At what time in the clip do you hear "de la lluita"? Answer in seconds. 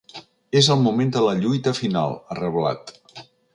1.17-1.75